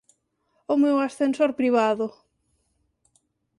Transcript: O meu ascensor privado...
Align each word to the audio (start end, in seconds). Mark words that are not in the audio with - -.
O 0.73 0.75
meu 0.83 0.97
ascensor 1.07 1.51
privado... 1.59 2.07